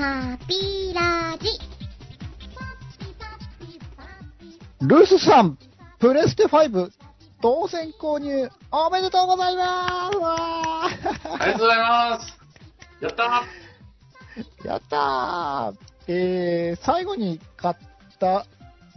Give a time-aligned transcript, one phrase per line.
[0.00, 1.50] パピラジ。
[4.80, 5.58] ルースさん、
[5.98, 6.90] プレステ5、
[7.42, 10.88] 当選購入、おめでとうございますわあ
[11.44, 12.38] りがとうございます。
[13.02, 15.74] やったーーやったー
[16.08, 17.74] えー、最後に買っ
[18.18, 18.46] た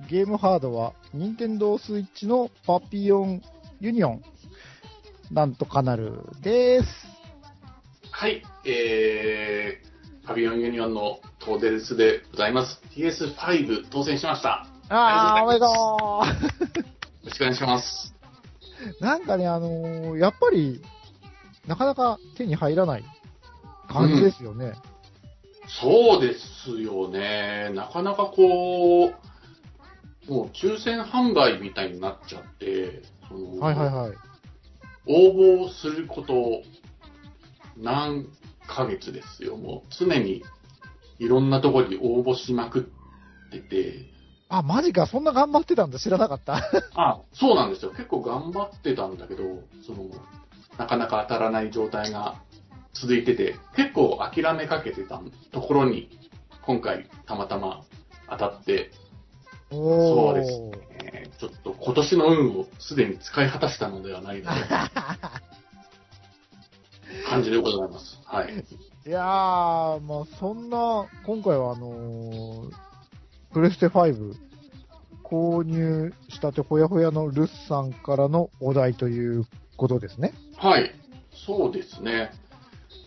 [0.09, 3.41] ゲームハードは、任天堂スイッチのパピオン
[3.81, 4.23] ユニオン、
[5.33, 6.87] なんとかなるです。
[8.09, 9.92] はい、えー、
[10.25, 12.81] パビオンユニオンのトーデルスでございます。
[12.95, 14.65] PS5 当選しました。
[14.87, 16.21] あー、おめでとよ
[17.25, 18.15] ろしくお願いします。
[19.01, 20.81] うなんかね、あのーやっぱり、
[21.67, 23.03] なかなか手に入らない
[23.89, 24.73] 感じですよね。
[25.67, 27.71] そうですよね。
[27.73, 34.11] なかなかこう、もう抽選販売みたいになっちゃって、そのはいはいはい。
[35.05, 36.63] 応募すること
[37.75, 38.27] 何
[38.67, 39.57] ヶ月ですよ。
[39.57, 40.43] もう常に
[41.19, 42.91] いろんなところに応募しまく
[43.49, 44.13] ってて、
[44.49, 46.61] あ、マジか、そんな頑張ってたんだ、知らなかった。
[46.95, 47.91] あ、そうなんですよ。
[47.91, 49.43] 結構頑張ってたんだけど、
[49.85, 50.09] その、
[50.77, 52.35] なかなか当たらない状態が
[52.93, 55.19] 続いてて、結構諦めかけてた
[55.51, 56.09] ところに、
[56.61, 57.81] 今回たまたま
[58.29, 58.91] 当たって、
[59.71, 60.51] おそうです
[61.03, 65.43] えーちょっと今年の運をすでに使い果たしたのではないかと
[67.27, 68.19] 感じでございます。
[68.25, 68.53] はい。
[69.05, 72.71] いやー、まあそんな、今回はあのー
[73.53, 74.33] プレステ5
[75.23, 79.45] 購入したてほやほやのルスさんからのお題という
[79.77, 80.33] ことですね。
[80.57, 80.91] はい。
[81.45, 82.31] そうですね。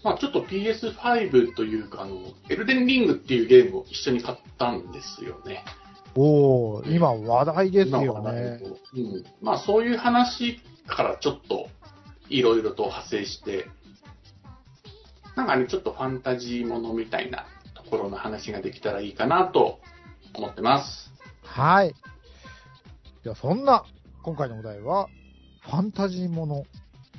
[0.05, 5.65] まあちょっと PS5 というか、あの、エルデンリングっていうゲームを一緒に買ったんですよね。
[6.15, 8.61] おー、今話題ですよね。
[8.95, 9.25] うん。
[9.43, 11.69] まあそういう話からちょっと
[12.29, 13.67] いろいろと派生して、
[15.37, 19.79] なんかね、ちょっとファンタジーものみたいなところの話ができたらいいかなと
[20.35, 21.13] 思ってます。
[21.43, 21.95] はい。
[23.23, 23.85] ではそんな、
[24.23, 25.09] 今回のお題は、
[25.61, 26.65] ファンタジーもの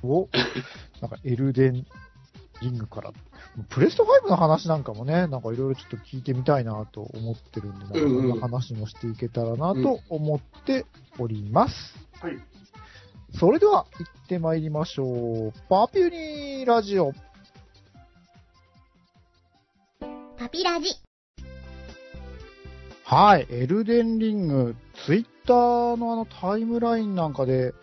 [0.04, 0.30] を、
[1.00, 1.86] なんかエルデン
[2.62, 3.14] リングから、
[3.70, 10.88] プレスト5の話なんかもね、なんかいろいろちょっと聞いてみたいなと思ってるんで、なんかそうんうんんな話もしていけたらなと思って
[11.20, 11.74] おります。
[12.20, 12.38] はい。
[13.40, 15.54] それでは行ってまいりましょう。
[15.70, 17.14] パピュニーラジオ。
[20.38, 20.90] パピラジ。
[23.04, 24.76] はい、エルデンリング、
[25.06, 27.74] ツイッターのあのタイムラインなんかで、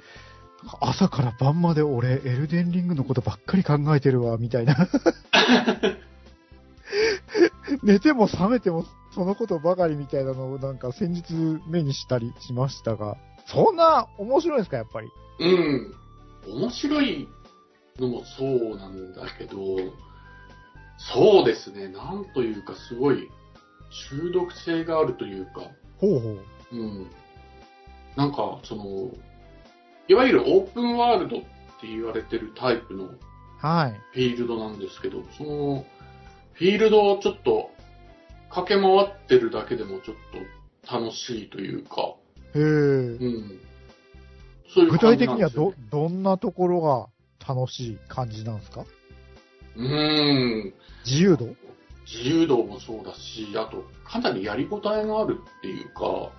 [0.80, 4.76] 朝から晩まで俺、エルデンリングのことばっかり考えてるわ、みたいな。
[7.82, 11.34] 寝ても覚めてもそのことばかりみたいなのをなんか先日
[11.66, 13.16] 目にしたりしましたが、
[13.46, 15.08] そんな面白いんですか、やっぱり？
[15.40, 15.94] うん。
[16.46, 17.28] 面白い
[17.98, 19.58] のもそうなんだけど、
[20.98, 21.88] そうですね。
[21.88, 23.28] なんというかすごい
[24.10, 26.30] 中毒性があるというか、ほうほ
[26.72, 26.76] う。
[26.76, 27.06] うん。
[28.16, 29.10] なんか、その、
[30.08, 31.46] いわゆるオープンワールドって
[31.86, 33.08] 言われてるタイプの
[33.58, 34.00] はい。
[34.12, 35.86] フィールドなんですけど、その、
[36.52, 37.70] フィールドをちょっと
[38.50, 40.16] 駆け回ってるだけでもちょっ
[40.86, 42.14] と楽しいというか、
[42.54, 42.62] へえ。
[42.62, 43.60] うん。
[44.72, 47.08] そういう具体的にはどなんですよね、どんなところが
[47.54, 48.84] 楽しい感じなんですか？
[49.76, 50.74] うーん。
[51.04, 51.46] 自由度？
[52.06, 56.30] 自由度もそうだし、あと、かなりやりごたえがあるっていうか、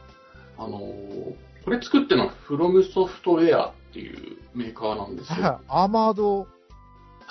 [0.57, 1.35] あのー
[1.65, 5.59] これ作ってるのはフロムソフトウェアっていうメーカーなんですよ。
[5.67, 6.45] アーマード？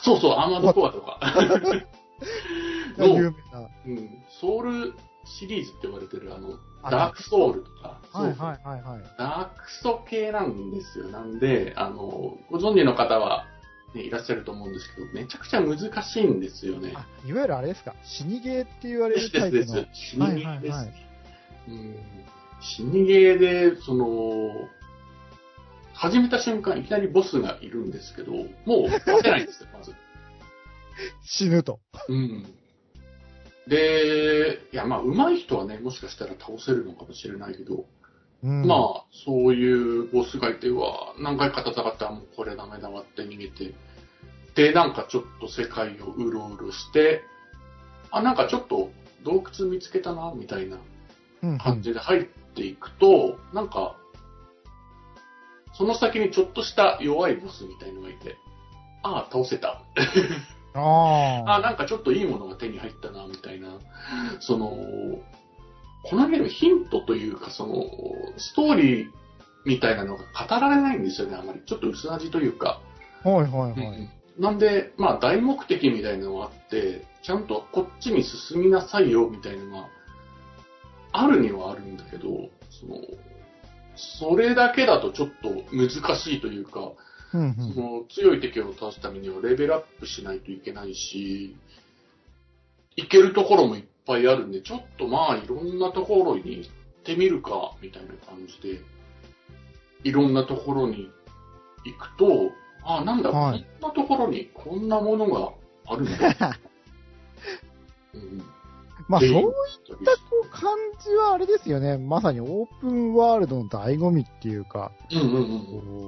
[0.03, 1.21] そうそう、アーマードコアとか。
[2.99, 3.69] が有名の、な。
[3.87, 4.11] うん、
[4.41, 4.93] ソウル
[5.25, 9.03] シリーズって言われてるあの、あダークソウルとか、はいはいはいはい。
[9.19, 11.09] ダークソ系なんですよ。
[11.11, 13.47] なんで、あの、ご存知の方は、
[13.95, 16.93] ね、いらっしゃると思うんですけど、めちゃくちゃ難しいんですよね。
[16.95, 19.75] あ、いわゆるあれですか、死にゲーって言われるタイプの。
[19.75, 19.89] です。
[19.93, 20.45] 死にゲーです。
[20.45, 20.93] はいはいはい
[21.69, 21.97] うん
[22.65, 24.69] 死にゲーで、その、
[25.93, 29.95] 始めた瞬間、いきなりボスがいるんですけど、もう勝てないんですよ、まず。
[31.23, 31.81] 死ぬと。
[32.09, 32.47] うん。
[33.69, 37.85] で、いや、まあ、上手い人はね、もしかしたら倒せるのかもしれないけど、
[38.43, 43.73] うん、まあ、そういうボスがいては、何回か戦ったらもうこれダメだわって逃げて、
[44.55, 47.23] で、なんかちょっと世界をうろうろして、
[48.11, 48.91] あ、なんかちょっと
[49.25, 50.79] 洞窟見つけたな、みたいな
[51.43, 52.25] うんうん感じで入っ
[52.55, 53.97] ていくと、なんか、
[55.75, 58.37] その先にちょっとした弱いボスみたいのがいて、
[59.03, 59.83] ああ、倒せた。
[60.75, 61.61] ああ、あ。
[61.61, 63.79] なんかちょっといいものが手に入ったな、みたいな。
[64.41, 64.71] その、
[66.05, 67.85] このゲームヒントというか、その、
[68.39, 69.11] ストーリー
[69.65, 71.61] みたいなのが語られないんですよね、あまり。
[71.67, 72.81] ちょっと薄味というか。
[73.25, 73.73] はいはいはい。
[73.73, 79.89] うんなんで、まあ、大目的みたいなのがあって、ちゃんとこっちに進みなさいよ、みたいなのが、
[81.13, 83.01] あるにはあるんだけど、その、
[83.97, 86.93] それだけだとちょっと難しいというか、
[87.33, 91.57] うんその強い敵を倒すためにはレベルアップしないといけないし、
[92.97, 96.71] 行けるところもいっぱいあるんで、ちょっとまあいろんなところに行っ
[97.05, 98.81] てみるか、みたいな感じで、
[100.05, 101.11] いろんなところに
[101.85, 102.53] 行くと、
[102.85, 105.53] あなんだ、はいこんなところにこんなものが
[105.87, 106.59] あるんだ。
[108.15, 108.43] うん、
[109.09, 109.45] まあ、そういっっ
[110.05, 111.99] たたこう感じはあれですよね。
[111.99, 115.27] まさにオープンワールドの醍醐味っていうか、うんうん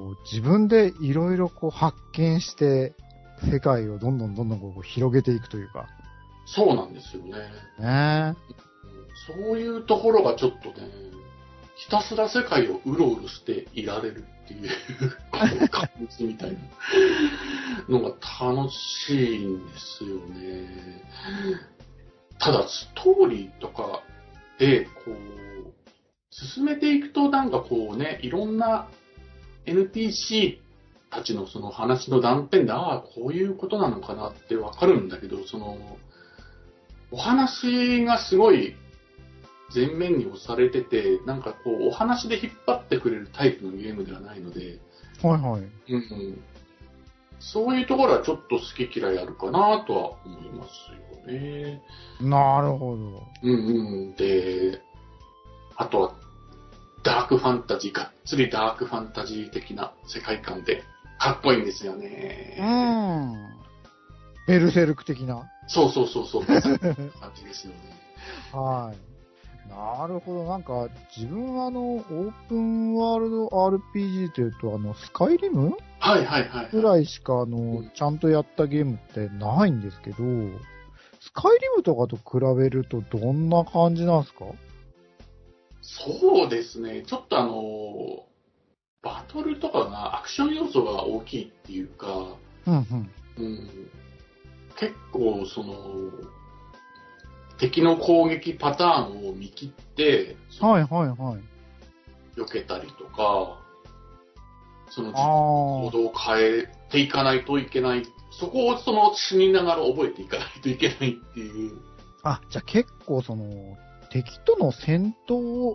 [0.09, 0.17] うん。
[0.31, 2.95] 自分でいろいろこう発見して、
[3.51, 5.89] 世界をどんどんどんどんこう広げていくというか。
[6.47, 7.33] そうなんですよね。
[7.79, 8.67] ねうん
[9.27, 10.89] そういうところがちょっとね、
[11.75, 16.59] ひたすら世界をうろうろしていられるっていう、感じみたいな
[17.89, 21.03] のが楽しいんですよね。
[22.39, 24.03] ただ、ストーリーとか
[24.59, 25.17] で、こう、
[26.31, 28.89] 進めていくとなんかこうね、いろんな
[29.67, 30.59] NPC
[31.11, 35.99] たちのその話の断片で、ああ、こういうことなのかなってわかるんだけど、その、
[37.11, 38.77] お話がすごい
[39.75, 44.79] 前面に押されてて、なんかこう、お話で引っ張ってくれるタイプのゲームではないので、
[45.23, 45.61] はいはい。
[45.61, 46.45] うんうん、
[47.41, 51.83] そういうところはちょっと好き嫌いあるかなとは思いますよね。
[52.21, 53.23] なるほど。
[53.43, 54.15] うんうん。
[54.17, 54.81] で、
[55.77, 56.15] あとは、
[57.03, 60.83] ダークファンタジー、がっつりダークファンタジー的な世界観で、
[61.19, 62.59] かっこいいんですようね。
[62.61, 63.57] ん。
[64.47, 65.49] ベルセルク的な。
[65.69, 66.63] そうそうそうそう、 感
[67.35, 67.79] じですよね。
[68.53, 69.16] はい。
[69.69, 70.45] なるほど。
[70.45, 76.69] なんか、自分はあの、オープンワールド RPG というと、あの、スカイリムはいはいはい。
[76.71, 80.17] ぐらいしか、あうのん、ちゃんとやったゲームってないんですけど、
[81.21, 82.23] スカイリムとかと比
[82.59, 84.45] べるとどんな感じなんですか？
[85.83, 88.25] そうですね、ちょっとあの、
[89.03, 92.07] バトルとかがアクション要素が大きいっていうか、
[92.67, 93.11] うんうん。
[93.39, 93.69] うん、
[94.79, 95.75] 結構その、
[97.59, 102.41] 敵の攻撃パターンを見切って、はいはいはい。
[102.41, 103.63] 避けたりとか、
[104.91, 108.05] そのあ行動を変えていかないといけない。
[108.39, 111.79] そこをその死にながら覚えていかないといけないっていう。
[112.23, 112.31] あ。
[112.31, 113.77] あ、じゃあ結構その、
[114.11, 115.75] 敵との戦闘、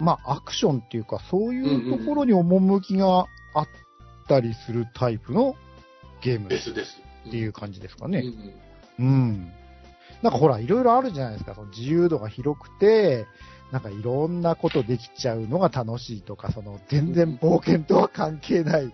[0.00, 3.68] まあアクションっていうか、そういうところに趣があっ
[4.28, 5.56] たりするタイプの
[6.22, 7.00] ゲームっですです。
[7.30, 8.20] ていう感じですかね。
[8.20, 8.68] うんうん
[8.98, 9.52] うん。
[10.22, 11.54] なんかほら、いろいろあるじゃないですか。
[11.54, 13.26] その自由度が広くて、
[13.70, 18.92] なんかいろんなことできちゃうのが楽しいとか、その全然冒険とは関係ない、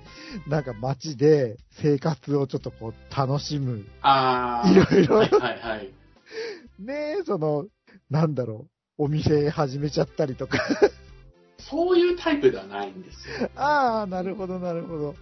[0.48, 3.84] なんか街で生活をちょっとこう楽しむ。
[4.02, 4.70] ああ。
[4.70, 5.92] いろいろはいはいはい。
[6.80, 7.66] ねえ、その、
[8.10, 8.66] なんだろ
[8.98, 10.58] う、お店始めちゃったりとか。
[11.58, 13.48] そういうタイプではないんですよ。
[13.56, 15.14] ああ、なるほど、なるほど。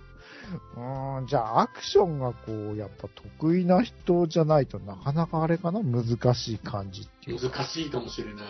[0.77, 5.81] うーん、じゃあアクションがこう、やっぱ得意な人じゃないとなかなかあれかな？
[5.83, 6.05] 難
[6.35, 7.59] しい感じっていうか。
[7.59, 8.47] 難しいかもしれない。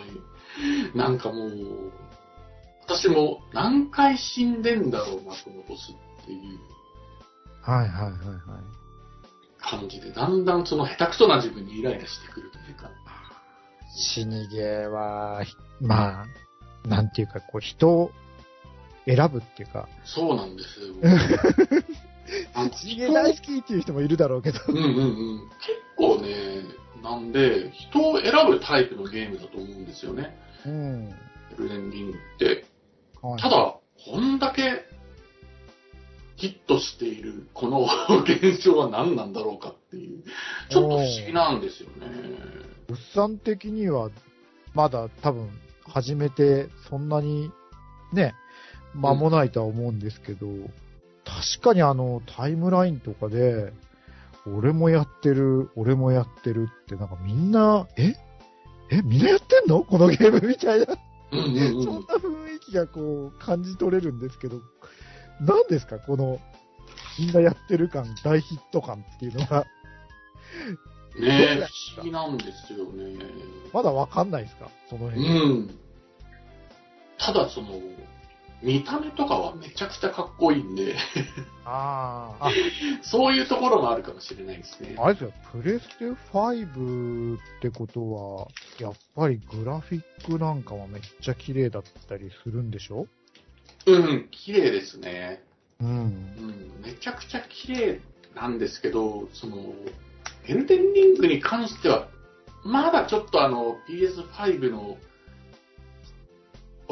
[0.95, 1.91] なんかもう、
[2.85, 6.59] 私も何回死んでんだろうな、このボスっていう
[7.61, 8.13] はいはいはいはい。
[9.57, 12.91] 感じで、だんだんその下手くそな自分にイライラしてくるというか。
[13.95, 18.11] 死にゲーは、ひまあ、なんていうか、こう、人を
[19.05, 20.95] 選ぶっていうか、そうなんですよ。
[22.53, 24.59] あの死にゲー大好きっていう人もいるだろうけど。
[24.67, 24.89] うんうんう
[25.35, 25.49] ん。
[25.59, 26.63] 結構ね、
[27.03, 30.37] なんで、人を選ぶタイプのゲームだと思うんですよね。
[30.65, 31.13] うん。
[31.51, 32.65] エルデンリングって。
[33.21, 34.85] はいただ、こんだけ
[36.35, 37.87] ヒットしているこの
[38.23, 40.23] 現象は何なんだろうかっていう、
[40.69, 42.07] ちょっと不思議なんですよね。
[42.87, 44.09] 物産的には、
[44.73, 45.49] まだ多分、
[45.85, 47.51] 始めて、そんなに、
[48.11, 48.33] ね、
[48.93, 50.47] 間もないとは思うんですけど、
[51.25, 53.73] 確かにあの、タイムラインとかで、
[54.45, 58.15] 俺もやってる、俺もやってるって、なんかみんな、え？
[58.91, 59.83] え、みんなやってんの？
[59.83, 60.97] このゲームみたいな、
[61.31, 62.05] うんうんそうんん。
[62.05, 64.57] な雰囲気がこう、感じ取れるんですけど、
[65.39, 65.97] 何ですか？
[65.99, 66.39] この、
[67.17, 69.65] みんなやってる感、大ヒット感っていうのは、
[71.17, 73.15] ねえ、不思議なんですよね。
[73.71, 74.69] まだわかんないですか？
[74.89, 75.29] そのう辺。
[75.29, 75.79] ん。
[77.17, 77.79] ただその、
[78.63, 80.95] 見た目とかはめちゃくちゃかっこいいんで、
[81.65, 82.47] ああ。
[82.47, 82.51] あ、
[83.03, 84.95] そういうところもあるかもしれないですね。
[84.97, 88.47] あれですよ、プレステ5ってことは、
[88.79, 93.05] やっぱりグラフィックなんかはめっちゃ綺麗だったりするんでしょ？
[93.85, 95.43] うん、綺麗ですね。
[95.81, 95.89] うん。
[95.89, 98.01] うん、めちゃくちゃ綺麗
[98.33, 99.73] なんですけど、その、
[100.47, 102.07] エルデンリングに関しては、
[102.63, 104.97] まだちょっとあの、PS5 の、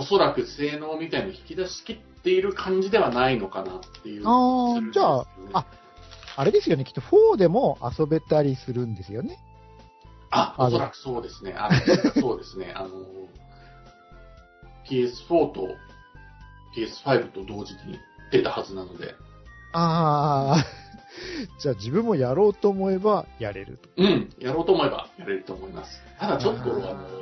[0.01, 4.23] おそらく性能みたいのを引き出しきっている感じではないのかなっていう。
[4.25, 5.65] あーじゃあ、あ、
[6.37, 9.37] あれですよね、きっと4でも遊べたりするんですよね。
[10.31, 11.53] あ、おそらくそうですね。
[11.55, 11.69] あ
[12.17, 12.73] おそうですね。
[12.75, 12.89] あの、
[14.89, 15.67] PS4 と
[16.75, 17.99] PS5 と同時に
[18.31, 19.13] 出たはずなので、
[19.73, 20.65] ああ、
[21.61, 23.89] じゃあ自分もやろうと思えばやれると。
[23.97, 26.01] うん、やろうと思えばやれると思います。
[26.19, 27.20] ただちょっと、あの、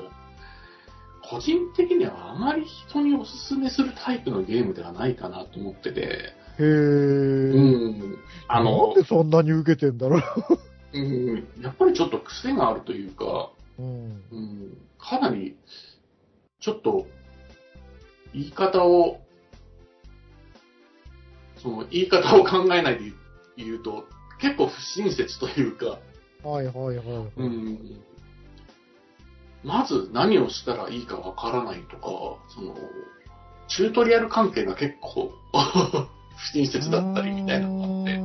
[1.30, 6.64] 個人的にはあまり人におすすめするタイプのゲームではないかなと思ってて、へえ。
[6.64, 8.18] うん、
[8.48, 10.22] あなんので、そんなに受けてんだろう。
[10.94, 14.24] うん、やっぱりちょっと癖があるというか、うん。
[14.32, 15.56] うん、かなり、
[16.60, 17.06] ちょっと、
[18.34, 19.22] 言い方を、
[21.58, 23.14] その言い方を考えないで
[23.56, 24.06] 言うと、
[24.42, 26.00] 結構不親切というか、
[26.44, 27.32] はいはいはい。
[27.38, 28.02] うん、
[29.64, 32.04] まず何をしたらいいかわからないとか、
[32.54, 32.76] その、
[33.68, 35.32] チュートリアル関係が結構
[36.38, 38.22] 不親切だったりみたいなのがあって、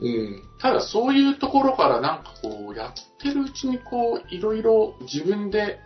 [0.00, 5.80] うん、ただそういうところからなんかこう、やってるうちにこう、いろいろ自分で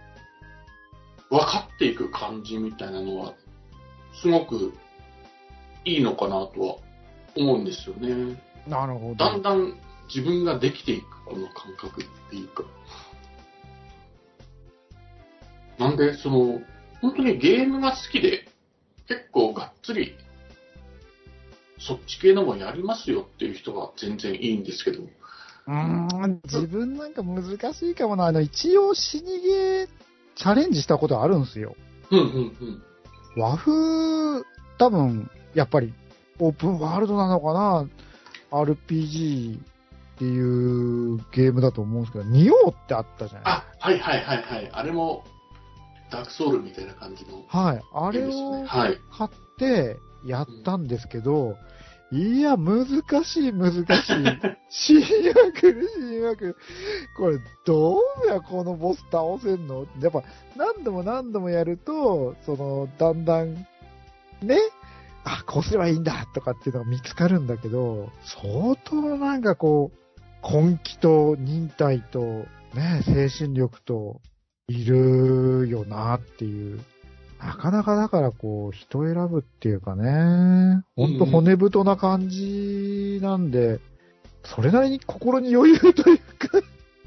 [1.31, 3.35] 分かっていく感じみたいなのは、
[4.21, 4.73] すごく
[5.85, 6.77] いいのかなとは
[7.37, 8.43] 思うんですよね。
[8.67, 9.15] なるほど。
[9.15, 9.75] だんだん
[10.13, 12.65] 自分ができていくこの感覚っていうか。
[15.79, 16.61] なんで、その、
[17.01, 18.49] 本当にゲームが好きで、
[19.07, 20.17] 結構がっつり、
[21.79, 25.03] そっち系のもやりますよっていう人は全然いいんですけど。
[25.03, 28.27] うーん、自分なんか難しいかもな。
[28.27, 29.89] あの、一応死にゲー
[30.35, 31.77] チャレンジしたことあるんですよ。
[32.11, 32.83] うんうんうん。
[33.37, 34.45] 和風、
[34.79, 35.93] 多分、やっぱり、
[36.41, 37.89] オープンワールドなのかな
[38.51, 39.61] ?RPG っ
[40.19, 44.71] ていうゲームだと思うんですけど、ニオってあったじゃないあ、はいはいはいはい。
[44.73, 45.25] あれも、
[46.11, 47.45] ダークソウルみたいな感じの。
[47.49, 47.83] はい。
[47.93, 48.99] あれをはい。
[49.11, 49.97] 買って
[50.27, 51.57] やったんですけど、
[52.11, 52.87] いや、難
[53.25, 53.85] しい、難しい。
[54.71, 56.57] 死にまくる、死にまくる。
[57.19, 59.87] これ、どうや、このボス倒せんの？
[60.01, 60.23] やっぱ、
[60.57, 63.67] 何度も何度もやると、その、だんだん、ね、
[65.25, 68.11] あ、こうすればいいんだ、とかっていうのが見つかるんだけど、
[68.43, 69.99] 相当なんかこう、
[70.43, 72.21] 根気と忍耐と、
[72.75, 74.23] ね、精神力と、
[74.69, 76.81] いるよなっていう。
[77.41, 83.81] なかなかだからこう、人選ぶっていうかね、ほんと骨太な感じなんで、
[84.45, 86.59] それなりに心に余裕というか、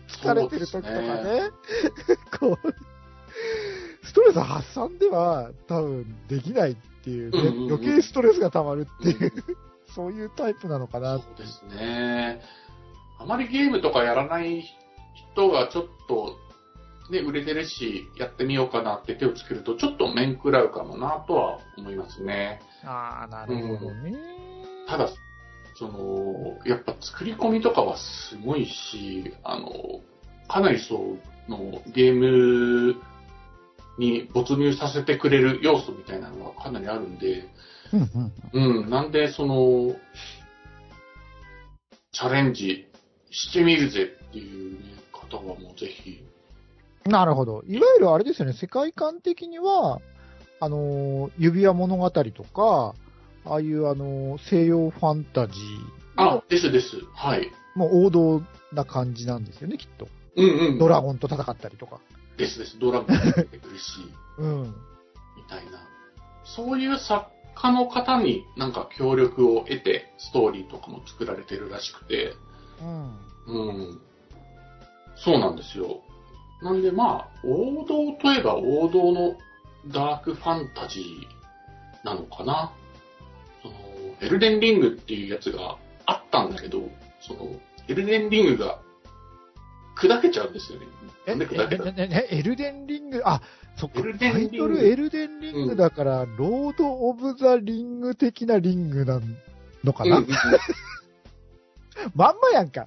[0.08, 1.50] 疲れてる時とかね、
[2.39, 9.34] こう、ストレス発散では多分できないっていうね、うんうんうん余計ストレスが溜まるっていう、
[9.94, 11.20] そういうタイプなのかな。
[11.20, 12.41] そうですね。
[13.20, 14.63] あまりゲームとかやらない
[15.36, 16.38] 人がちょっと、
[17.12, 22.62] ね、売れてるし、やってみようかなって手をつけると、ちょっと面食らうかもなとは思いますね。
[22.84, 24.15] ああ、なるほどね。
[24.88, 25.10] ただ、
[25.75, 30.01] その、やっぱ作り込みとかはすごいし、あの、
[30.48, 32.96] かなりそう、のゲーム
[33.98, 37.50] に没入させてくれる要素みたいなのがかなりあるんで、
[37.94, 39.96] うんうんうん、なんで、その、
[42.12, 42.88] チャレンジ
[43.30, 44.80] してみるぜっていう、ね、
[45.12, 46.24] 方はもうぜひ。
[47.05, 47.63] なるほど。
[47.67, 50.00] いわゆるあれですよね、世界観的には、
[50.60, 52.93] あのー、指輪物語とか、
[53.46, 56.98] ああいうあのー、西洋ファンタジーあの、ですです。
[57.15, 57.51] はい。
[57.75, 60.08] もう王道な感じなんですよね、きっと。
[60.36, 60.79] うんうん。
[60.79, 62.00] ドラゴンと戦ったりとか。
[62.38, 62.79] ですです。
[62.79, 64.01] ドラゴンも出てくるし、
[64.38, 64.63] うん。
[65.36, 65.79] みたいな。
[66.43, 72.34] そういう作家の方になんか協力を得て、ストーリーとかも作られてるらしくて、
[72.81, 73.17] うん。
[73.48, 74.01] うん。
[75.15, 76.01] そうなんですよ。
[76.62, 79.38] なんでまあ、王道といえば王道の
[79.88, 82.72] ダークファンタジーなのかな。
[83.63, 83.75] その、
[84.22, 86.88] エルデンリングっていうやつがあったんだけど、
[87.20, 87.50] その、
[87.88, 88.80] エルデンリングが
[89.98, 90.86] 砕けちゃうんですよね。
[91.25, 91.89] なんで砕けた？
[91.89, 93.41] え、え、え、エルデンリング、あ、
[93.75, 99.20] そっか、タイトルエルデンリングだから、ロード・オブ・ザ・リング的なリングな
[99.84, 100.24] のかな、うん。
[100.24, 100.30] うん。
[102.15, 102.86] まんまやんか。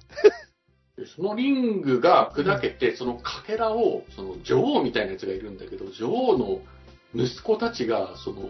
[0.97, 6.61] でそのリングが砕けて、そのかけらを、その女王みたいなやつがいるんだけど、女王の
[7.13, 8.47] 息子たちが、その、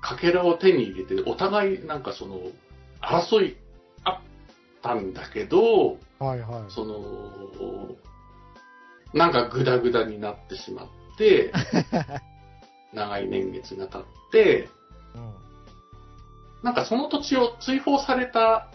[0.00, 2.40] かけらを手に入れて、お互いなんかその、
[3.02, 3.56] 争い
[4.04, 4.20] あっ
[4.82, 6.72] たんだけど、はいはい。
[6.72, 7.94] その、
[9.12, 11.52] なんかグダグダになってしまって、
[12.94, 14.68] 長い年月が経って、
[15.14, 15.44] うん
[16.64, 18.68] なんかその土地を追放された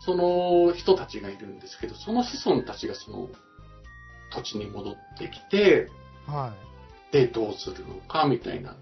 [0.00, 3.28] その人たちがいるんですけど、その子孫たちがその
[4.30, 5.88] 土地に戻ってきて、
[6.26, 6.54] は
[7.12, 8.76] で、どうするのか、みたいな。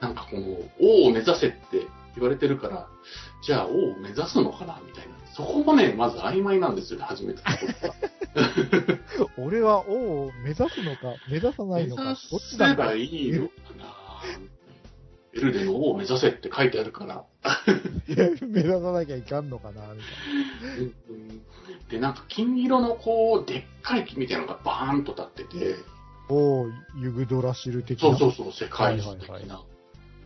[0.00, 2.88] なんかこの、王を目指せって言われてるから、
[3.42, 5.14] じゃあ王を目指すのかな、みたいな。
[5.34, 7.94] そこもね、まず曖昧なんですよね、始めたところが。
[7.94, 9.00] い。
[9.38, 13.84] 俺は王を目指すのか、目指さないのか、どっちだ目指せばいいのかな
[15.34, 17.24] エルデの王を目指せって書いてあるから。
[18.46, 21.42] 目指さなきゃいかんのかな、みたいうん
[21.88, 25.76] で、なんか金色のこう、でっかい木みたいなのがバーンと立ってて、な。
[26.30, 28.16] 王ユグドラシル的な。
[28.16, 29.62] そうそうそう、世界一的はいはいな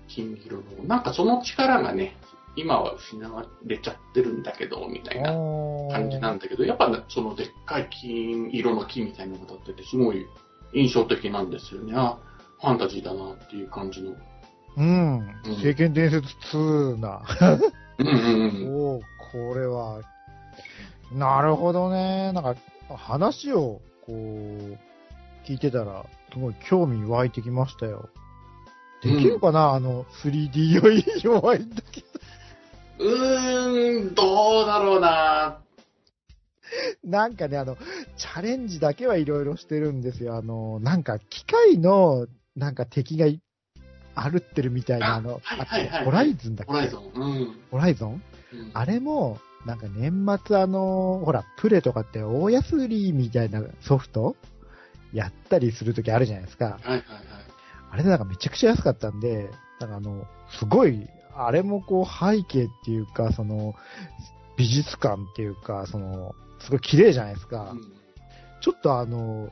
[0.09, 2.17] 金色の、なんかその力がね、
[2.57, 5.31] 今は失われちゃってるんだけど、みたいな
[5.93, 10.27] 感じなんだけど、やっぱねそのでっかい金色の木みたいなのが立ってて、すごい
[10.73, 11.93] 印象的なんですよね。
[11.97, 12.19] あ、
[12.61, 14.15] ファンタジーだなっていう感じの。
[14.79, 15.19] うん。
[15.45, 17.23] うん聖剣伝説2な。
[17.99, 18.75] うんうんうん。
[18.79, 19.01] おお
[19.33, 20.01] これは、
[21.13, 22.33] なるほどね。
[22.33, 22.55] なんか、
[22.97, 24.79] 話を、こう、
[25.47, 28.09] 聞いてたら、すごい興味湧いてきましたよ。
[29.03, 32.07] できるかな、あの、3D より弱いんだけど。
[33.01, 35.59] うーん、どうだろうな。
[37.05, 37.77] なんかね、あの、
[38.17, 40.37] チャレンジだけはいろいろしてるんですよ。
[40.37, 43.41] あの、なんか、機械の、なんか敵がい
[44.21, 46.73] 歩ってるみたいな、あの、はいはいはいあホライズンだっけ？
[46.73, 47.13] ホライゾン。
[47.15, 47.61] うん。
[47.71, 48.13] ホライゾン？
[48.13, 48.23] うん
[48.75, 54.37] あれも、なんか年末あの、ほら、プレとかって大安売りみたいなソフト
[55.13, 56.65] やったりするときあるじゃないですか。
[56.65, 57.05] はいはいはい。
[57.91, 60.25] あれでなんかめちゃくちゃ安かったんで、なんかあの、
[60.59, 61.07] すごい、
[61.37, 63.75] あれもこう背景っていうか、その、
[64.57, 67.71] 美術館っていうか、その、すごい綺麗じゃないですか。
[67.73, 67.81] うん。
[68.61, 69.51] ちょっとあの、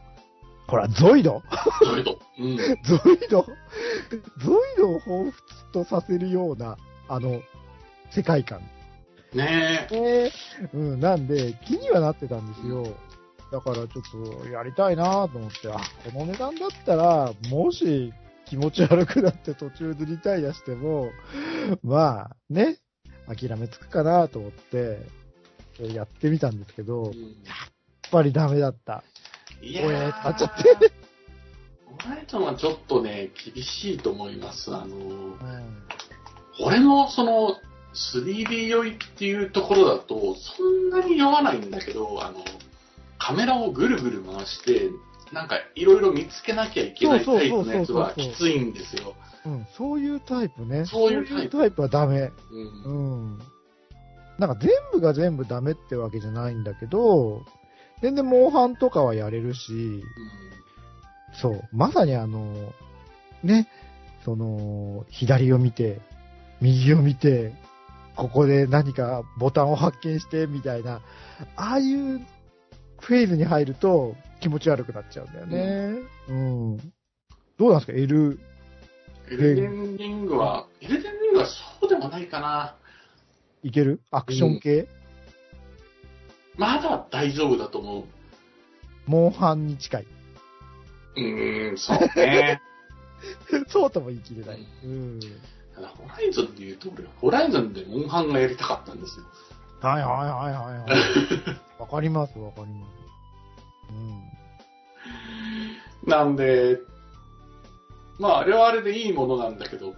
[0.68, 1.42] ほら、ゾイド
[1.84, 2.18] それと。
[2.38, 2.56] うん。
[2.82, 5.32] ゾイドゾイドを彷彿
[5.72, 6.76] とさせるような、
[7.08, 7.40] あの、
[8.10, 8.60] 世界観
[9.34, 9.96] ねえ。
[9.96, 10.32] え
[10.72, 12.84] うん、なんで、気にはなってたんですよ。
[13.52, 15.78] だからちょっとやりたいなと思って、あ、
[16.10, 18.12] この値段だったら、もし
[18.46, 21.10] 気持ち悪くなって途中でリタイアしても、
[21.82, 22.78] まあ、ね、
[23.26, 24.98] 諦めつくかなと思って、
[25.92, 27.36] やってみたんですけど、やっうん
[28.10, 29.02] ぱりダメだった。
[29.62, 30.92] いやー、買っちゃって。
[32.02, 34.74] ホライゾンはちょっとね、厳しいと思います。
[34.74, 35.36] あの、うん
[36.58, 37.56] 俺のその
[37.94, 42.44] 3D 酔いっていうところだと、そんなに酔わないんだけど、あの、
[43.18, 44.90] カメラをぐるぐる回して、
[45.32, 49.14] なんかいろいろ見つけなきゃいけないタイプのやつはきついんですよ。
[49.44, 50.84] うん、そういうタイプね。
[50.86, 52.32] そういうタイプそういうタイプはダメ。
[52.84, 53.38] うんうん。
[54.38, 57.42] なんか全部が全部ダメってわけじゃないんだけど、
[58.02, 60.02] 全然モンハンとかはやれるし、
[61.40, 62.72] そう、まさにあの、
[63.42, 63.68] ね、
[64.24, 66.00] その、左を見て、
[66.60, 67.52] 右を見て、
[68.16, 71.02] ここで何かボタンを発見して、みたいな、
[71.56, 72.20] ああいう
[73.00, 76.00] フェーズに入ると気持ち悪くなっちゃうんだよね。
[76.28, 76.76] うん。
[77.58, 78.40] どうなんですか ?L、
[79.30, 81.46] エルデンリングは、エルデンリングは
[81.80, 82.76] そうでもないかな。
[83.62, 84.00] いける？
[84.10, 84.88] アクション系、
[86.56, 88.04] まだ大丈夫だと思う。
[89.06, 90.06] モンハンに近い。
[91.16, 92.60] うーん、そうね。
[93.68, 94.66] そうとも言い切れない。
[94.84, 95.20] うん。
[95.74, 99.24] ただホライゾンで言うと、俺、ホライゾンでモンハンがやりたかったんですよ。
[99.80, 100.16] はいはいは
[100.50, 100.90] いはいはい。
[101.78, 102.92] わかりますわかります。
[103.90, 103.92] う
[106.06, 106.10] ん。
[106.10, 106.80] なんで、
[108.18, 109.94] まあ、あれはあれでいいものなんだけど、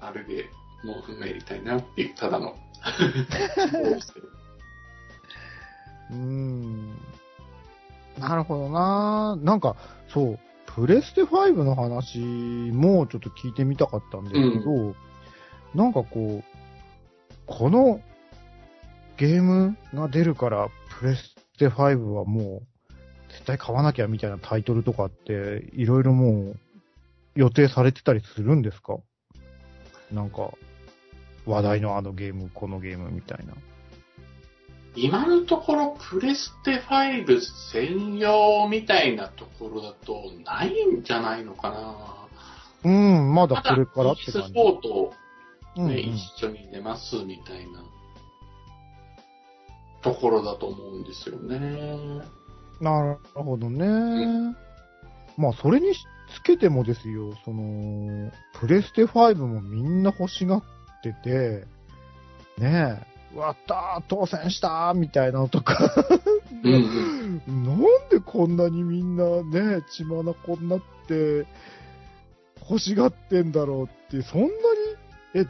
[0.00, 0.50] あれで
[0.84, 2.54] モンハンがやりたいなっていう、ただの。
[3.56, 4.28] そうですけど
[6.10, 6.94] うーん。
[8.18, 9.76] なるほどななんか、
[10.08, 14.94] そう、プレステ5の話もちょっと聞いてみたかったんですけど、
[15.74, 16.44] なんかこう、
[17.46, 18.00] この
[19.16, 20.68] ゲームが出るから、
[20.98, 22.92] プレステ5はもう、
[23.32, 26.56] 絶対買わなきゃみたいなタイトルとかって、いろいろもう、
[27.34, 28.98] 予定されてたりするんですか？
[30.12, 30.50] なんか、
[31.46, 33.54] 話題のあのゲーム、このゲームみたいな。
[35.00, 37.40] 今のところ、プレステ5
[37.72, 42.28] 専用みたいなところだと、ないんじゃないのかな。
[42.84, 44.48] うん、まだこれからっ e て感じ。
[44.48, 45.12] スポート
[45.76, 47.84] うんうんね、一緒に出ますみたいな
[50.02, 52.24] ところだと思うんですよね。
[52.80, 54.56] なるほどね。
[55.36, 60.62] まあ、それにつけてもですよ、その、プレステ5もみんな欲しがっ
[61.02, 61.66] てて、
[62.58, 65.94] ねえ、うわったー、当選したー、みたいなのとか、
[66.64, 67.64] うんうん。
[67.64, 67.78] なん
[68.10, 71.46] でこんなにみんなね、血まなこになって、
[72.68, 74.50] 欲しがってんだろうって、そんなに、
[75.34, 75.46] え、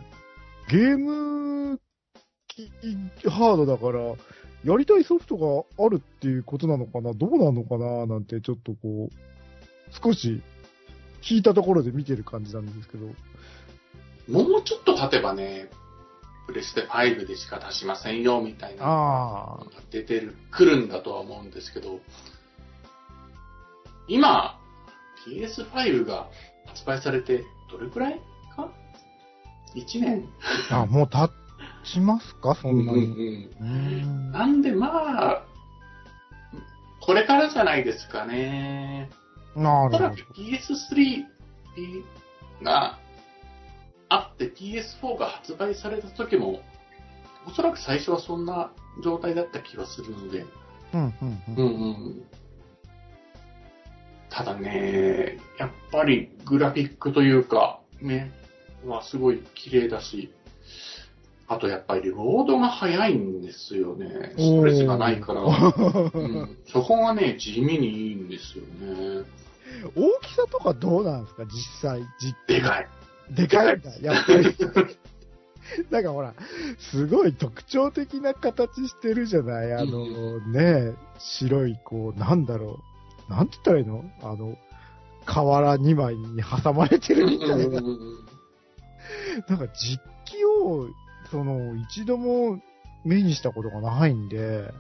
[0.69, 1.81] ゲーム
[2.49, 4.01] 式ハードだから、
[4.65, 10.43] やりたいソフトがあるっていうことなのかな、どうなのかな、なんてちょっとこう、少し
[11.29, 13.07] 引いたところで見てる感じなんですけど。
[14.29, 15.71] もうちょっと経てばね、
[16.49, 22.01] プレステ5でしか出しませんよ、みたいな出てる、来るんだとは思うんですけど、
[24.09, 24.59] 今、
[25.27, 26.27] PS5 が
[26.67, 28.21] 発売されて、どれくらい
[28.57, 28.71] か
[29.77, 30.27] ?1 年
[30.71, 30.81] あ。
[30.85, 31.31] あ、もう経
[31.85, 32.55] ちますか？
[32.55, 33.51] そんなに。
[33.61, 34.89] うんうんなんでま
[35.33, 35.45] あ、
[37.03, 39.11] これからじゃないですかね。
[39.55, 40.17] なるほどおそらく。
[40.33, 41.25] PS3
[42.65, 42.99] が
[44.09, 46.61] あって PS4 が発売された時も、
[47.47, 48.73] おそらく最初はそんな
[49.05, 50.45] 状態だった気がするので、
[50.95, 51.15] うん、うん、う
[51.57, 51.67] うん。
[51.67, 52.23] んうん。
[54.31, 58.31] ただね、やっぱりグラフィックというか、ね、
[58.87, 60.33] はすごい綺麗だし、
[61.49, 64.33] あとやっぱりロードが速いんですよね。
[64.37, 65.41] ストレスがないから。
[65.43, 69.25] うん、そこがね、地味にいいんですよね。
[69.97, 71.45] 大きさとかどうなんですか？
[71.47, 72.89] 実際、実でかい。
[73.31, 74.57] でかいんだ、やっぱり。
[75.91, 76.35] なんかほら、
[76.79, 79.73] すごい特徴的な形してるじゃない？
[79.75, 82.81] あの、ね白い、こう、なんだろ
[83.29, 83.31] う。
[83.33, 84.05] なんて言ったらいいの？
[84.23, 84.57] あの、
[85.27, 87.81] 瓦2枚に挟まれてるみたいな。
[89.47, 90.89] なんか実機を、
[91.31, 92.61] その、一度も
[93.05, 94.73] 目にしたことがないんで、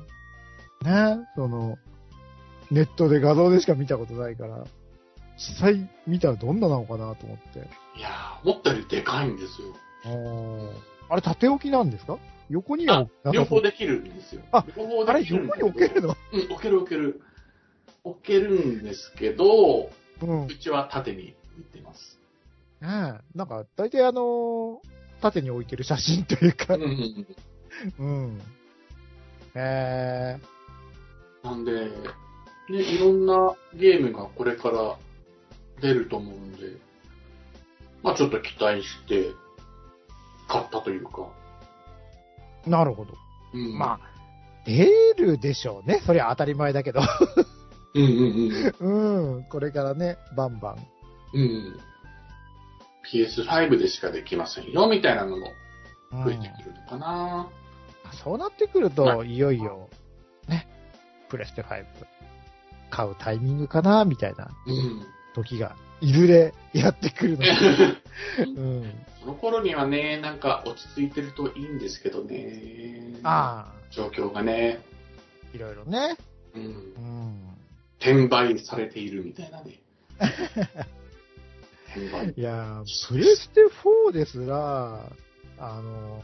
[0.82, 1.76] ね、その、
[2.70, 4.64] ネットで画像でしか見たことないから、
[5.38, 7.60] 実際見たらどんななのかなと思って。
[7.96, 9.74] いやー、思ったよりでかいんですよ。
[10.04, 10.70] あー
[11.10, 12.18] あれ、縦置きなんですか？
[12.50, 14.42] 横には両方できるんですよ。
[14.52, 16.16] あ両方あれ、できるん横ですけどに置けるの？
[16.32, 17.20] うん、置ける置ける。
[18.04, 19.90] 置けるんですけど、
[20.22, 20.46] うん。
[20.46, 22.18] うちは縦に置いてます。
[22.80, 24.76] ねえなんか、大体あのー
[25.20, 27.26] 縦に置いてる写真というかうん、うん
[27.98, 28.40] うんうん。
[29.56, 30.38] え
[31.42, 31.88] なんで、ね、
[32.70, 34.96] いろんなゲームがこれから
[35.80, 36.58] 出ると思うんで、
[38.02, 39.32] まあちょっと期待して
[40.48, 41.28] 買ったというか。
[42.66, 43.14] ー、なるほど。
[43.54, 44.18] うん、まあ、
[44.66, 46.02] 出るでしょうね。
[46.04, 47.00] そりゃ当たり前だけど。
[47.94, 49.36] うんうんうん。
[49.36, 49.44] うん。
[49.44, 50.86] これからね、バンバン。
[51.34, 51.80] うん。
[53.10, 55.52] PS5 でしかできませんよ、みたいなのも
[56.12, 57.48] うん増えてくるのかな。
[58.12, 59.88] そうなってくるまと、いよいよ、
[60.48, 60.66] ね、
[61.28, 61.84] プレステ5
[62.90, 65.06] 買うタイミングかな、みたいなうん。
[65.42, 67.50] 時が、いずれやってくるので。
[68.46, 68.92] うん。
[69.20, 73.18] その頃にはね、なんか落ち着いてるといいんですけどね。
[73.22, 74.80] ああ、状況がね、
[75.52, 76.16] いろいろね。
[76.54, 76.66] うんう。
[76.66, 77.58] ん。
[78.00, 79.80] 転売されているみたいなね。
[81.90, 82.34] 転売。
[82.36, 85.10] いやー、プレステ4ですら、
[85.58, 86.22] あの、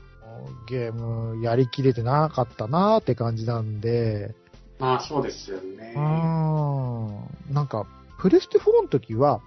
[0.69, 4.35] ゲームやりきれてなかったなーって感じなんで、
[4.79, 5.99] まあそうですよねう。
[5.99, 7.87] ーん、なんか、
[8.25, 9.43] プレステ4の時は、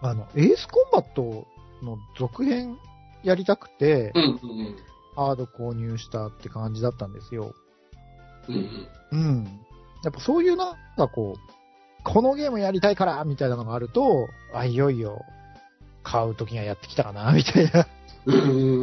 [0.00, 1.48] あの、エースコンバット
[1.82, 2.78] の続編
[3.24, 4.76] やりたくて、うんうん
[5.16, 7.52] ハード購入したって感じだったんですよ。
[8.48, 8.54] うん。
[8.54, 9.44] うんうん。
[10.04, 15.20] やっぱそういうなんかこう、このゲームやりたいからみたいなのがあると、あ、いよいよ
[16.04, 17.88] 買う時がやってきたかなみたいな。
[18.24, 18.32] う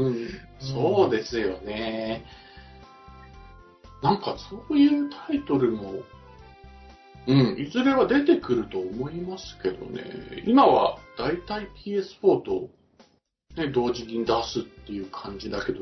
[0.10, 0.30] ん。
[0.60, 2.26] そうですよね。
[4.04, 6.04] なんかそういうタイトルも、
[7.28, 10.02] うん、いずれは出てくると思いますけどね。
[10.46, 12.70] 今はだいたい PS4 と、
[13.58, 15.80] ね、同時に出すっていう感じだけど、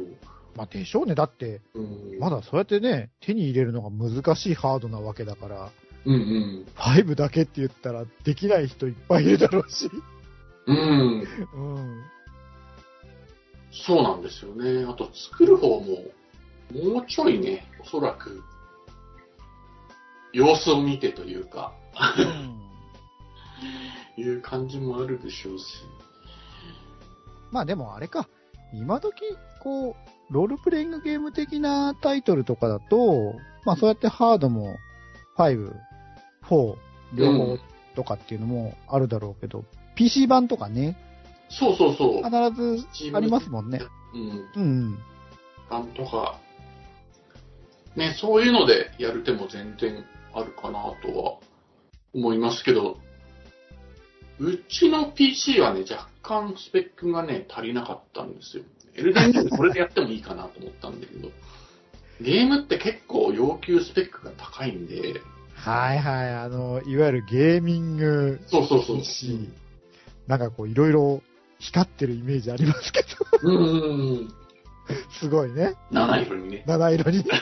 [0.56, 1.16] まあでしょうね。
[1.16, 5.72] だって、うん、まだそうやってね、手に入れるのが難しいハードなわけだから、
[6.06, 6.66] うんうん。
[6.76, 9.90] 5だけって言ったらできない人いっぱいいるだろうし。
[10.68, 11.28] うん。
[11.54, 12.04] うん。
[13.72, 14.86] そうなんですよね。
[14.90, 15.86] あと作る方も、
[16.94, 18.42] もうちょいね、おそらく、
[20.36, 21.72] 様子を見てというか、
[24.18, 25.64] いう感じもあるでしょうし。
[27.52, 28.28] まあでもあれか、
[28.74, 29.22] 今時、
[29.62, 34.76] こう、ロールプレイングゲーム的なタイトルとかだと、まあそうやってハードも
[35.38, 35.72] 5、
[36.44, 36.76] 4、
[37.14, 37.58] 両方
[37.96, 39.64] とかっていうのもあるだろうけど、
[39.96, 40.98] PC 版とかね、
[41.48, 42.24] そうそうそう。
[42.24, 42.30] 必
[42.82, 43.80] ずありますもんね。
[44.14, 44.62] うん。
[44.62, 45.00] うん。
[45.72, 45.88] なん。
[45.94, 46.42] とか、
[47.96, 50.04] ね、そういうのでやる手も全然
[50.36, 51.38] あるかなとは
[52.14, 52.98] 思いますけど、
[54.40, 58.64] うちの PC はね、若干スペックがね、足りなかったんですよ。
[58.96, 61.30] エルデンリングこれでやってもいいかなと思ったんだけど、
[62.22, 65.22] ゲームって結構要求スペックが高いんで、
[65.56, 68.98] はいはい、あの、いわゆるゲーミングそうそうそう。
[68.98, 69.50] PC、
[70.28, 71.22] なんかこういろいろ
[71.60, 73.08] 光ってるイメージありますけど。
[73.50, 74.34] うんうんうん。
[75.20, 75.76] すごいね。
[75.92, 76.64] 七色にね。
[76.68, 77.24] 七色に。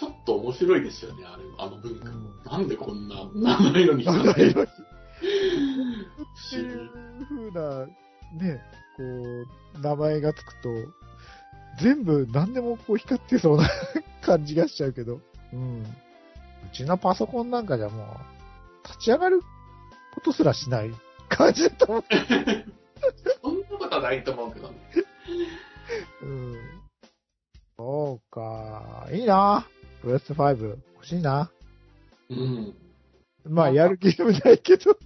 [0.00, 2.08] ちょっと面白いですよね、あれ、あの文化。
[2.08, 4.24] うんなんでこんな七色にしたの？
[4.24, 4.66] 七色に。
[4.66, 5.26] っ不
[6.56, 6.90] 思議ていう
[7.28, 8.60] 風な、ね、
[8.96, 10.70] こう、名前がつくと、
[11.82, 13.68] 全部何でもこう光ってそうな
[14.22, 15.20] 感じがしちゃうけど。
[15.52, 15.82] うん。
[15.82, 15.86] う
[16.72, 19.42] ちのパソコンなんかじゃもう、立ち上がる
[20.14, 20.90] ことすらしない
[21.28, 22.04] 感じだと思う。
[23.42, 24.76] そんなことはないと思うけどね。
[26.22, 26.56] うん。
[27.76, 29.06] そうか。
[29.12, 29.66] いいな。
[30.02, 31.50] プレステ5欲しいな。
[32.28, 32.74] うん。
[33.48, 34.96] まあ、やるゲームないけど。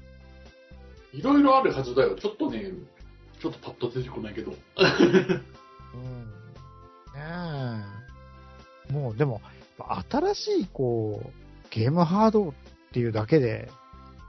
[1.12, 2.16] いろいろあるはずだよ。
[2.16, 2.72] ちょっとね、
[3.40, 4.52] ちょっとパッと出てこないけど。
[4.52, 4.54] う
[5.96, 6.24] ん。
[7.14, 7.84] ね
[8.90, 8.92] え。
[8.92, 9.40] もう、でも、
[10.10, 11.30] 新しい、こう、
[11.70, 12.52] ゲームハードっ
[12.92, 13.70] ていうだけで、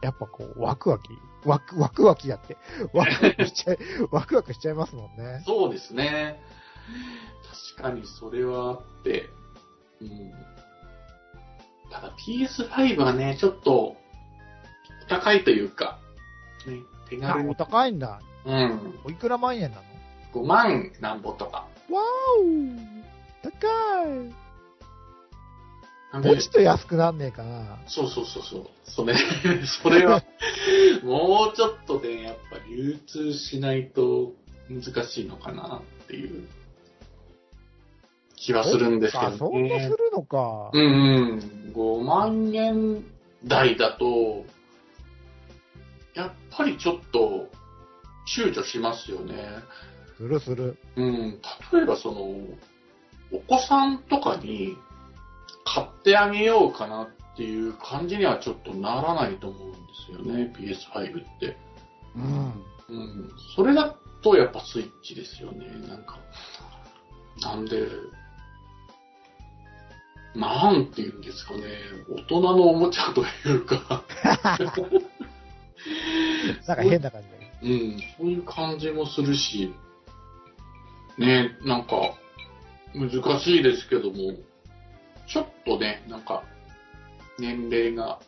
[0.02, 1.06] やっぱこう、ワクワク、
[1.46, 2.58] ワクワクワクやって、
[2.94, 3.78] ワクワクしちゃい、
[4.12, 5.44] ワクワクしちゃいますもんね。
[5.46, 6.42] そうですね。
[7.78, 9.30] 確かにそれはあって、
[10.02, 10.32] うん。
[11.92, 13.98] ただ PS5 はね、ちょっと、お
[15.08, 16.00] 高いというか、
[16.68, 17.56] ね、手軽に。
[17.56, 18.22] 高いんだ。
[18.46, 19.00] うん。
[19.04, 19.84] おいくら万円なの
[20.34, 21.68] ？5万なんぼとか。
[21.90, 22.96] わー
[23.44, 24.46] お高い
[26.22, 27.78] もうちょっと安くなんねえかな。
[27.88, 28.68] そうそうそうそう。
[28.86, 29.16] それ、
[29.84, 30.24] それは、
[31.04, 34.34] もうちょっとで、やっぱ流通しないと
[34.70, 36.48] 難しいのかなっていう
[38.46, 39.76] 気はするんですけどね。
[39.76, 40.70] うするのか。
[40.72, 40.86] うんう
[41.38, 41.74] ん。
[41.74, 43.04] 5万円
[43.44, 44.46] 台だと、
[46.14, 47.50] やっぱりちょっと
[48.38, 49.36] 躊躇しますよね。
[50.18, 50.78] するする。
[50.96, 51.40] うん。
[51.74, 52.22] 例えばその、
[53.32, 54.78] お子さんとかに
[55.66, 59.78] 買ってあげようかなっていう感じにはちょっとならないと思うんで
[60.08, 61.58] すよね、PS5 って。
[62.16, 62.64] うん。
[62.90, 63.32] うん。
[63.56, 65.66] それだとやっぱスイッチですよね。
[65.88, 66.20] なんか、
[67.42, 67.88] なんで、
[70.36, 71.62] なんて言うんですかね。
[72.10, 74.04] 大人のおもちゃというか、
[76.68, 77.58] なんか変な感じだね。
[77.64, 79.74] うん、そういう感じもするし、
[81.18, 82.16] ね、なんか、
[82.94, 84.34] 難しいですけども、
[85.28, 86.44] ちょっとね、なんか、
[87.40, 88.20] 年齢が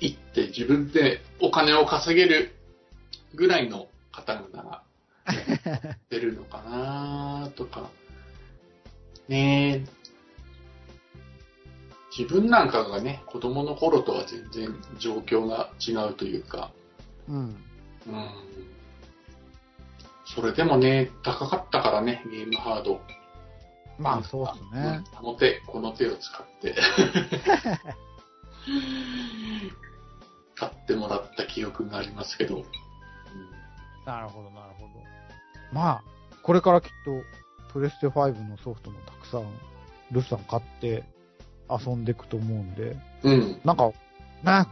[0.00, 2.54] いって自分でお金を稼げる
[3.34, 4.82] ぐらいの方々が。
[6.08, 7.90] 出るのかなとか、
[9.28, 9.84] ね。
[9.84, 9.97] え、
[12.18, 16.72] 自分なんかがね、子供の頃とは全然状況が違うというか、
[17.28, 17.36] うん。
[17.36, 17.54] うん
[20.34, 23.00] それでもね、高かったからね、ゲームハード。
[23.98, 24.82] まあ、そうっすね。
[24.98, 25.04] うん。
[25.16, 26.74] この手、この手を使って。
[30.54, 32.62] 買ってもらった記憶がありますけど。
[34.04, 34.88] なるほど、なるほど。
[35.72, 36.02] まあ、
[36.42, 37.22] これからきっと、
[37.72, 39.46] プレステ5のソフトもたくさん、
[40.10, 41.04] ルスさん買って
[41.70, 43.60] 遊んでいくと思うんで、うん。
[43.64, 43.88] なんか、
[44.42, 44.66] ね、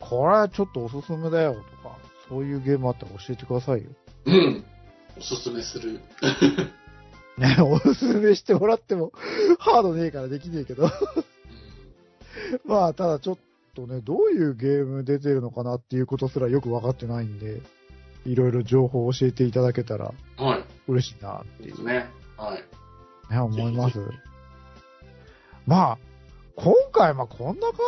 [0.00, 1.96] これはちょっとおすすめだよとか、
[2.28, 3.90] そういうゲームあったら教えてくださいよ。
[4.26, 4.64] うん。
[5.18, 6.00] おすすめする。
[7.38, 9.12] ね、おすすめしてもらっても、
[9.58, 10.90] ハードねえからできねえけど。
[12.64, 13.38] まあ、ただちょっ
[13.74, 17.62] とね、どういうゲーム出てるのかなっていうことすらよくわかってないんで、
[18.26, 20.64] いろいろ情報を教えていただけたらうんはい。
[20.88, 22.06] 嬉しいなっていうですね。
[22.36, 23.32] はい。
[23.32, 23.98] ね、思います。
[25.66, 25.98] まあ、
[26.56, 27.78] 今回、まあこんな感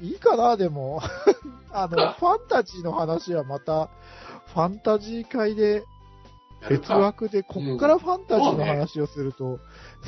[0.00, 1.00] じでいいかな、でも。
[1.70, 3.88] あの、 ファンタジーの話はまた、
[4.52, 5.84] ファンタジー界で
[6.68, 6.90] 別。
[6.92, 9.58] 枠で、こっからファンタジーの話をすると、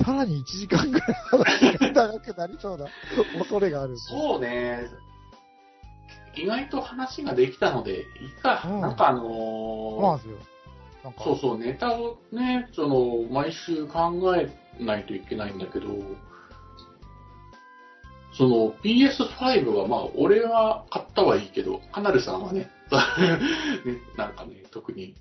[0.02, 2.86] さらに1時間ぐらい話が長くなりそうな
[3.38, 3.98] 恐れがある。
[3.98, 4.86] そうね。
[6.34, 8.62] 意外と話ができたので、いいか。
[8.66, 10.36] うんなんかあのーそうなんですよ。
[11.18, 14.50] そうそう、ネタをね、その、毎週考え
[14.82, 15.88] ないといけないんだけど、
[18.36, 22.70] その PS5 はまあ、俺は買ったはいいけど、カナルさんはね、
[23.84, 25.14] ねなんかね、特に、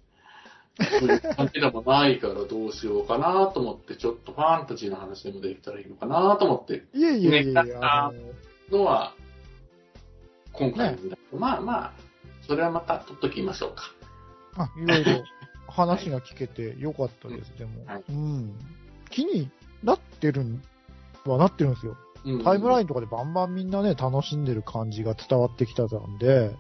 [1.00, 8.12] そういう感じでもないからどうしようかなと思って、ちょっとファンタジーの話でもできたらいいのかなと思って、いえいえいえいねえ、あ
[8.70, 9.14] の、のは、
[10.52, 11.94] 今回のだと、まあまあ、
[12.46, 13.94] それはまた取っときましょうか。
[14.58, 15.24] あ、いろいろ
[15.68, 18.04] 話が聞けてよかったです、でもはい。
[18.10, 18.54] うん。
[19.10, 19.50] 気に
[19.84, 20.62] なってるん
[21.26, 21.96] はなってるんですよ。
[22.26, 26.56] うんタイムラインとかでバンバンみんなね、楽しんでる感じが伝わってきたんで、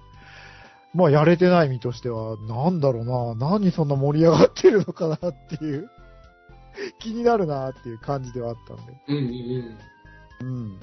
[0.93, 5.89] まあ、やれてない身としては、なんだろうな、何そんな盛り上がってるのかなっていう、
[6.99, 8.93] 気になるなっていう感じではあったんで。
[9.07, 9.23] うんうん
[10.41, 10.47] うん。
[10.47, 10.79] うん。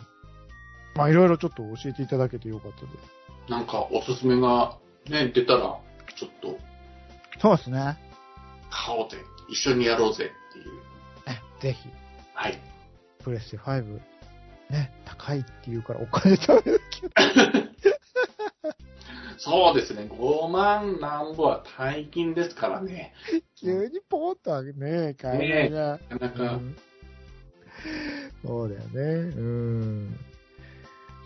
[0.94, 3.50] まあ、いろいろちょっと教えていただけてよかったです。
[3.50, 4.76] なんかおすすめが
[5.08, 5.78] ね、出たら、
[6.14, 6.58] ちょっと、
[7.40, 7.98] そうですね。
[8.70, 9.16] 買おうぜ。
[9.48, 10.74] 一緒にやろうぜっていう。
[11.26, 11.88] ねぜひ、
[12.34, 12.60] はい。
[13.24, 14.11] プレステ5、
[14.72, 17.12] ね、高いって言うからお金食べるけど。
[19.38, 20.08] そうですね。
[20.10, 23.12] 5万なんぼは大金ですからね。
[23.60, 25.88] 急にポーンとあげね、買えないな。
[25.90, 26.42] なかなか。
[26.54, 26.76] うん
[28.44, 28.90] そうだよね。
[29.36, 30.16] うん。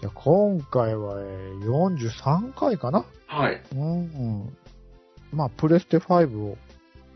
[0.01, 3.05] じゃあ今回はえー43回かな？
[3.27, 3.63] はい。
[3.75, 4.57] うん。
[5.33, 6.57] まあ、プレステ5を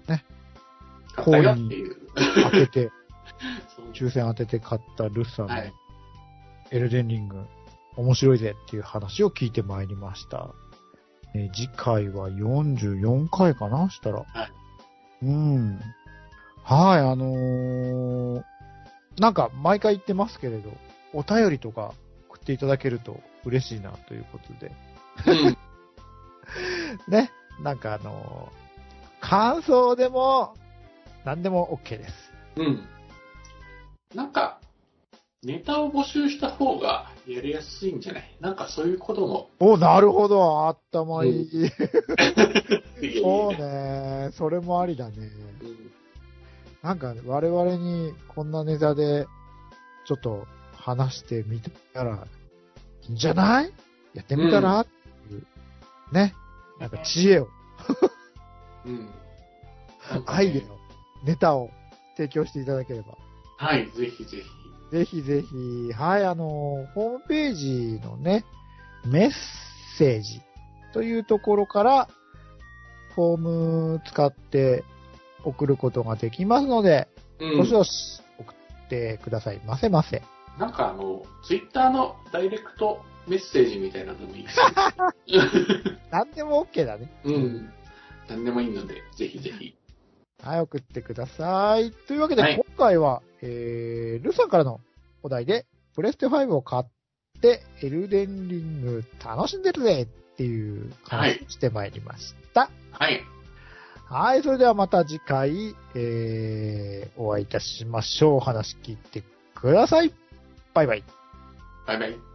[0.07, 1.97] 買ったよっていう。
[2.45, 2.91] 当てて、
[3.95, 5.73] 抽選当てて買ったルッサのはい
[6.73, 7.45] エルデンリング、
[7.97, 10.51] 面白いぜっていう話を聞いてまいりました。
[11.35, 13.91] えー次回は44回かな？
[13.91, 14.19] したら。
[14.21, 14.53] はい
[15.23, 15.81] うん。
[16.63, 18.43] はい、あのー
[19.19, 20.71] なんか毎回言ってますけれど、
[21.13, 21.93] お便りとか
[22.29, 24.73] 送っていただけると嬉しいなということで。
[25.27, 25.57] うん。
[27.13, 27.31] ね。
[27.63, 28.61] なんかあのー
[29.21, 30.55] 感想でも、
[31.27, 32.33] 何でも OK です。
[32.57, 32.89] うん。
[34.15, 34.60] なんか、
[35.43, 38.37] ネタを募集した方がやりやすいんじゃない？
[38.41, 39.49] なんかそういうことも。
[39.59, 41.51] お、なるほど、頭いい。
[41.57, 44.31] いやいやそうね。
[44.33, 45.17] それもありだね。
[45.63, 45.91] うん
[46.83, 49.27] なんか、我々にこんなネタで、
[50.09, 51.61] ちょっと話してみ
[51.93, 52.27] たら、
[53.07, 53.73] いいんじゃない？
[54.15, 55.47] やってみたら、っていう。
[56.11, 56.35] ね。
[56.79, 57.49] なんか知恵を、
[58.87, 59.11] うん。
[60.25, 60.79] アイデアを、
[61.27, 61.69] ネタを
[62.17, 63.09] 提供していただければ。
[63.59, 64.43] はい、ぜひぜひ。
[64.91, 68.45] ぜひぜひ、はい、あの、ホームページのね、
[69.07, 69.31] メッ
[69.99, 70.41] セージ
[70.93, 72.09] というところから、
[73.15, 74.85] フォーム使って
[75.45, 80.23] 送ることができますので、うんどしどし送ってくださいませませ。
[80.59, 86.01] なんかあの、ツイッターのダイレクトメッセージみたいなのもいいですね。
[86.11, 87.11] 何でも OK だね。
[87.25, 87.73] うん。
[88.29, 89.75] 何でもいいので、ぜひぜひ。
[90.43, 91.93] はい、送ってください。
[91.93, 94.81] というわけで、はい今回は、えー、ルーさんからの
[95.23, 96.85] お題で、プレステ5を買っ
[97.41, 102.71] て、エルデンリング楽しんでるぜっていう話をしてまいりました。
[102.93, 103.21] はい。
[104.09, 108.35] はい、それではまた次回、えー、お会いいたしましょう。
[108.37, 109.23] お話聞いて
[109.55, 110.13] ください。
[110.75, 111.05] バイバイ。
[111.87, 112.30] バイバイ。